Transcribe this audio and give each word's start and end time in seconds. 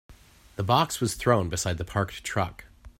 The 0.55 0.63
box 0.63 0.99
was 0.99 1.13
thrown 1.13 1.47
beside 1.47 1.77
the 1.77 1.85
parked 1.85 2.23
truck. 2.23 2.65